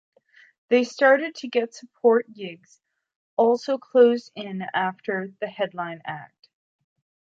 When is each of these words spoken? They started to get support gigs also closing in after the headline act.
They 0.69 0.83
started 0.83 1.35
to 1.35 1.47
get 1.47 1.75
support 1.75 2.33
gigs 2.33 2.79
also 3.37 3.77
closing 3.77 4.31
in 4.35 4.61
after 4.73 5.31
the 5.39 5.45
headline 5.47 6.01
act. 6.05 6.49